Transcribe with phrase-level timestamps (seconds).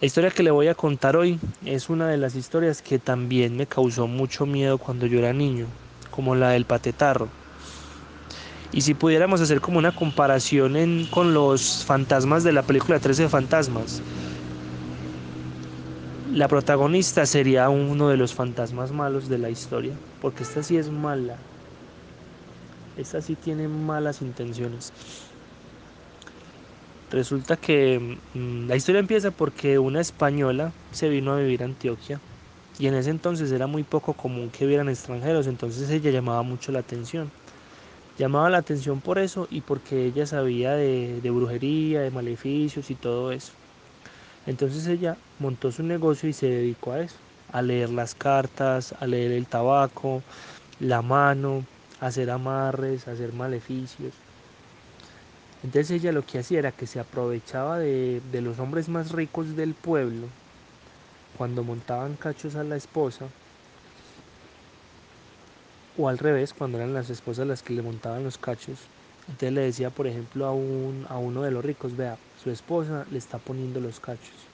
[0.00, 3.56] La historia que le voy a contar hoy es una de las historias que también
[3.56, 5.68] me causó mucho miedo cuando yo era niño,
[6.10, 7.30] como la del patetarro.
[8.70, 14.02] Y si pudiéramos hacer como una comparación con los fantasmas de la película 13 fantasmas,
[16.24, 20.90] la protagonista sería uno de los fantasmas malos de la historia, porque esta sí es
[20.90, 21.48] mala.
[22.96, 24.92] Esta sí tiene malas intenciones.
[27.10, 32.20] Resulta que mm, la historia empieza porque una española se vino a vivir a Antioquia
[32.78, 36.72] y en ese entonces era muy poco común que vieran extranjeros, entonces ella llamaba mucho
[36.72, 37.30] la atención.
[38.18, 42.96] Llamaba la atención por eso y porque ella sabía de, de brujería, de maleficios y
[42.96, 43.52] todo eso.
[44.46, 47.16] Entonces ella montó su negocio y se dedicó a eso,
[47.52, 50.22] a leer las cartas, a leer el tabaco,
[50.80, 51.64] la mano,
[52.00, 54.25] a hacer amarres, a hacer maleficios.
[55.66, 59.56] Entonces ella lo que hacía era que se aprovechaba de, de los hombres más ricos
[59.56, 60.28] del pueblo
[61.36, 63.34] cuando montaban cachos a la esposa
[65.98, 68.92] o al revés, cuando eran las esposas las que le montaban los cachos.
[69.26, 73.04] Entonces le decía, por ejemplo, a, un, a uno de los ricos, vea, su esposa
[73.10, 74.52] le está poniendo los cachos.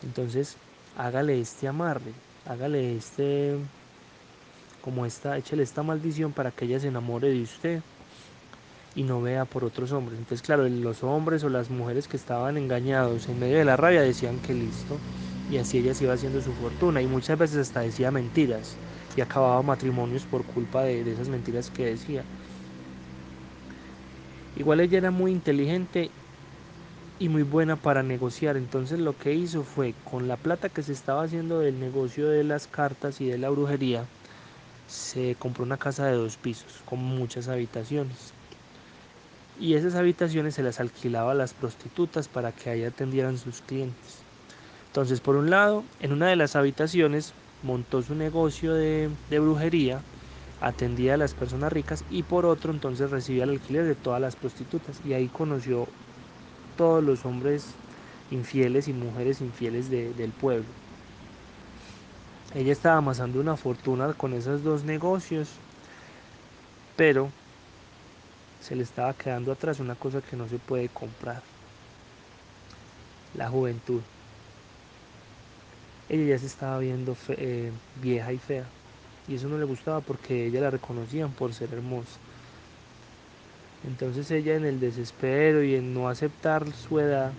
[0.00, 0.56] Entonces,
[0.94, 2.14] hágale este amarre,
[2.46, 3.58] hágale este,
[4.80, 7.84] como esta, échale esta maldición para que ella se enamore de usted
[8.98, 10.18] y no vea por otros hombres.
[10.18, 14.02] Entonces, claro, los hombres o las mujeres que estaban engañados en medio de la rabia
[14.02, 15.00] decían que listo,
[15.48, 18.80] y así ella se iba haciendo su fortuna, y muchas veces hasta decía mentiras,
[19.14, 22.26] y acababa matrimonios por culpa de, de esas mentiras que decía.
[24.56, 26.10] Igual ella era muy inteligente
[27.18, 30.92] y muy buena para negociar, entonces lo que hizo fue, con la plata que se
[30.92, 34.08] estaba haciendo del negocio de las cartas y de la brujería,
[34.86, 38.37] se compró una casa de dos pisos con muchas habitaciones
[39.60, 44.18] y esas habitaciones se las alquilaba a las prostitutas para que ahí atendieran sus clientes.
[44.86, 50.00] Entonces, por un lado, en una de las habitaciones montó su negocio de, brujería,
[50.60, 54.36] atendía a las personas ricas y por otro entonces recibía el alquiler de todas las
[54.36, 55.86] prostitutas y ahí conoció
[56.76, 57.66] todos los hombres
[58.30, 60.66] infieles y mujeres infieles de, del pueblo.
[62.54, 65.48] Ella estaba amasando una fortuna con esos dos negocios,
[66.96, 67.30] pero
[68.60, 71.42] se le estaba quedando atrás una cosa que no se puede comprar.
[73.36, 74.00] La juventud.
[76.08, 78.64] Ella ya se estaba viendo fe, eh, vieja y fea.
[79.28, 82.18] Y eso no le gustaba porque ella la reconocían por ser hermosa.
[83.86, 87.32] Entonces ella en el desespero y en no aceptar su edad,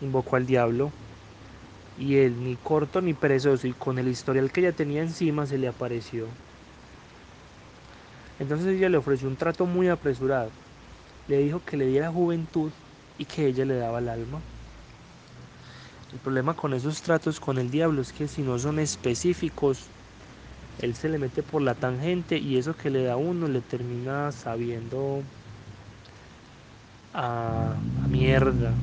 [0.00, 0.92] invocó al diablo.
[1.96, 5.58] Y él, ni corto ni perezoso, y con el historial que ella tenía encima, se
[5.58, 6.26] le apareció
[8.40, 10.58] entonces ella le ofreció un trato muy apresurado.
[11.26, 12.74] Le dijo que le diera juventud
[13.16, 14.46] y que ella le daba el alma.
[16.10, 19.92] El problema con esos tratos con el diablo es que si no son específicos,
[20.76, 24.32] él se le mete por la tangente y eso que le da uno le termina
[24.32, 25.30] sabiendo
[27.12, 28.82] a, a mierda.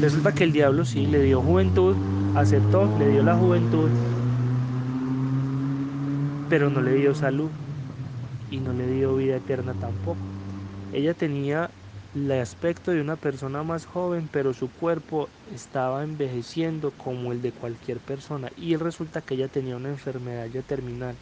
[0.00, 2.00] Resulta que el diablo sí le dio juventud,
[2.32, 3.92] aceptó, le dio la juventud,
[6.50, 7.54] pero no le dio salud
[8.48, 10.36] y no le dio vida eterna tampoco.
[10.90, 11.76] Ella tenía
[12.14, 17.54] el aspecto de una persona más joven, pero su cuerpo estaba envejeciendo como el de
[17.54, 21.20] cualquier persona y resulta que ella tenía una enfermedad ya terminal.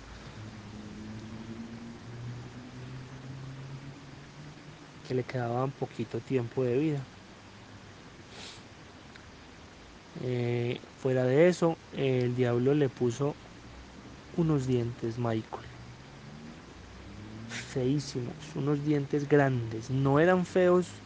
[5.02, 7.10] que le quedaba un poquito tiempo de vida.
[10.14, 13.38] Eh, fuera de eso, el diablo le puso
[14.38, 15.68] unos dientes, Michael.
[17.50, 19.90] Feísimos, unos dientes grandes.
[19.90, 21.02] No eran feos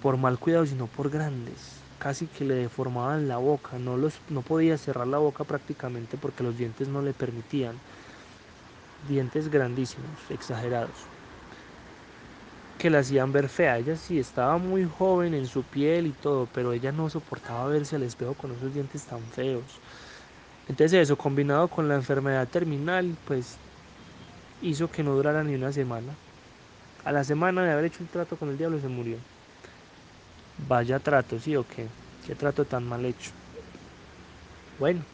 [0.00, 1.88] por mal cuidado, sino por grandes.
[1.98, 3.78] Casi que le deformaban la boca.
[3.78, 7.82] No, los, no podía cerrar la boca prácticamente porque los dientes no le permitían.
[9.00, 11.10] Dientes grandísimos, exagerados.
[12.76, 13.78] Que la hacían ver fea.
[13.78, 17.96] Ella sí estaba muy joven en su piel y todo, pero ella no soportaba verse
[17.96, 19.80] al espejo con esos dientes tan feos.
[20.66, 23.62] Entonces eso, combinado con la enfermedad terminal, pues
[24.60, 26.18] hizo que no durara ni una semana.
[27.04, 29.26] A la semana de haber hecho un trato con el diablo se murió.
[30.56, 31.90] Vaya trato, sí o qué.
[32.22, 33.32] Qué trato tan mal hecho.
[34.76, 35.06] Bueno,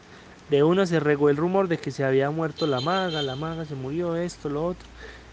[0.47, 3.65] de una se regó el rumor de que se había muerto la maga, la maga
[3.65, 4.89] se murió, esto, lo otro.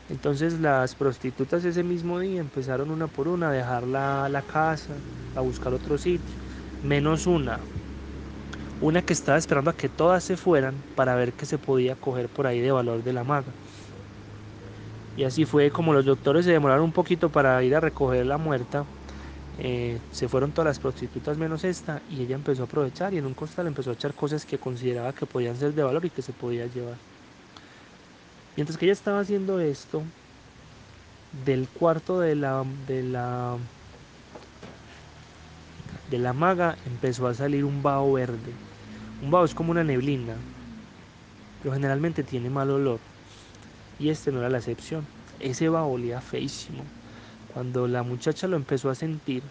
[0.09, 5.05] Entonces las prostitutas ese mismo día empezaron una por una a dejar la, la casa,
[5.35, 6.37] a buscar otro sitio.
[6.81, 7.67] Menos una,
[8.79, 12.31] una que estaba esperando a que todas se fueran para ver qué se podía coger
[12.31, 13.57] por ahí de valor de la maga.
[15.15, 18.39] Y así fue como los doctores se demoraron un poquito para ir a recoger la
[18.39, 18.87] muerta.
[19.59, 23.27] eh, se fueron todas las prostitutas menos esta y ella empezó a aprovechar y en
[23.27, 26.23] un costal empezó a echar cosas que consideraba que podían ser de valor y que
[26.23, 27.01] se podía llevar.
[28.57, 30.13] Mientras que ella estaba haciendo esto,
[31.31, 33.59] del cuarto de la, de la,
[36.11, 38.53] de la maga empezó a salir un vaho verde.
[39.23, 40.35] Un vaho es como una neblina,
[41.63, 43.01] pero generalmente tiene mal olor.
[43.99, 45.07] Y este no era la excepción.
[45.41, 46.85] Ese vaho olía feísimo.
[47.53, 49.43] Cuando la muchacha lo empezó a sentir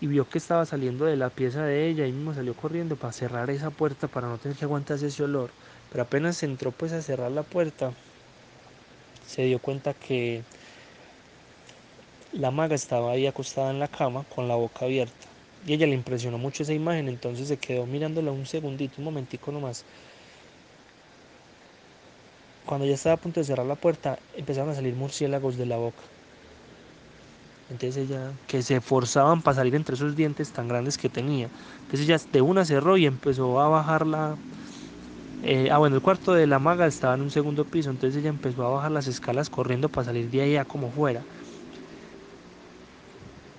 [0.00, 3.12] y vio que estaba saliendo de la pieza de ella, y mismo salió corriendo para
[3.12, 5.50] cerrar esa puerta para no tener que aguantarse ese olor.
[5.90, 7.92] Pero apenas entró pues a cerrar la puerta,
[9.24, 10.44] se dio cuenta que
[12.30, 15.28] la maga estaba ahí acostada en la cama con la boca abierta.
[15.60, 19.52] Y ella le impresionó mucho esa imagen, entonces se quedó mirándola un segundito, un momentico
[19.52, 19.86] nomás.
[22.64, 25.76] Cuando ya estaba a punto de cerrar la puerta, empezaron a salir murciélagos de la
[25.76, 26.04] boca.
[27.68, 31.52] Entonces ella, que se forzaban para salir entre esos dientes tan grandes que tenía.
[31.82, 34.40] Entonces ella de una cerró y empezó a bajar la,
[35.40, 38.28] eh, ah, bueno, el cuarto de la maga estaba en un segundo piso, entonces ella
[38.30, 41.28] empezó a bajar las escalas corriendo para salir de ahí a como fuera.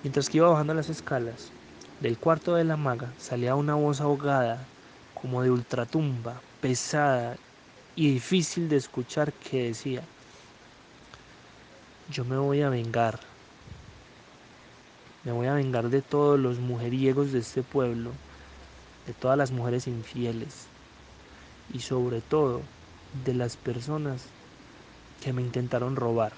[0.02, 1.54] Mientras que iba bajando las escalas,
[1.98, 4.72] del cuarto de la maga salía una voz ahogada,
[5.14, 7.36] como de ultratumba, pesada
[7.94, 10.10] y difícil de escuchar, que decía,
[12.06, 13.20] yo me voy a vengar,
[15.22, 18.20] me voy a vengar de todos los mujeriegos de este pueblo,
[19.06, 20.72] de todas las mujeres infieles,
[21.68, 22.70] y sobre todo
[23.12, 24.34] de las personas
[25.20, 26.34] que me intentaron robar.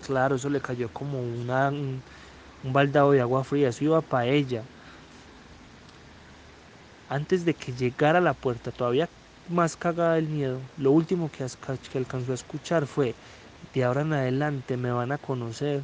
[0.00, 1.72] Claro, eso le cayó como una,
[2.64, 4.62] un, baldado de agua fría, eso iba para ella.
[7.08, 9.08] Antes de que llegara a la puerta, todavía
[9.48, 11.46] más cagada del miedo, lo último que,
[11.90, 13.14] que alcanzó a escuchar fue,
[13.74, 15.82] de ahora en adelante me van a conocer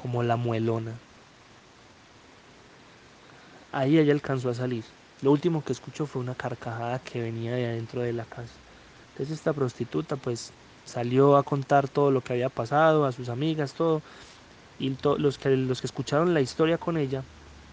[0.00, 0.92] como la muelona.
[3.72, 4.84] Ahí ella alcanzó a salir.
[5.22, 8.52] Lo último que escuchó fue una carcajada que venía de adentro de la casa.
[9.12, 10.52] Entonces esta prostituta pues
[10.84, 14.02] salió a contar todo lo que había pasado a sus amigas, todo.
[14.78, 17.22] Y los, que, escucharon la historia con ella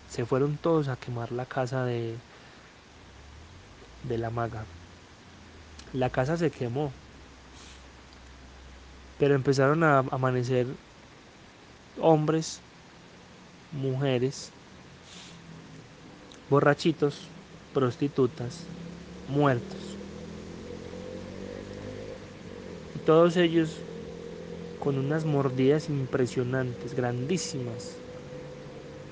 [0.09, 2.15] se fueron todos a quemar la casa de,
[4.03, 4.63] de la maga.
[5.93, 6.91] La casa se quemó.
[9.17, 10.67] Pero empezaron a amanecer
[11.99, 12.61] hombres,
[13.71, 14.51] mujeres,
[16.49, 17.27] borrachitos,
[17.73, 18.63] prostitutas,
[19.27, 19.97] muertos.
[22.95, 23.77] Y todos ellos
[24.79, 28.03] con unas mordidas impresionantes, grandísimas,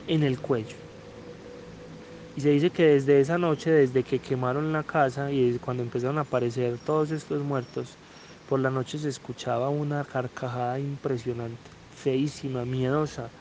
[0.08, 0.78] en el cuello.
[2.36, 5.84] Y se dice que desde esa noche, desde que quemaron la casa y desde cuando
[5.84, 8.00] empezaron a aparecer todos estos muertos,
[8.46, 13.34] por la noche se escuchaba una carcajada impresionante, feísima, miedosa,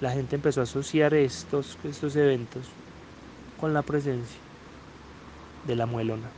[0.00, 2.76] la gente empezó a asociar estos, estos eventos
[3.56, 4.44] con la presencia
[5.62, 6.37] de la muelona.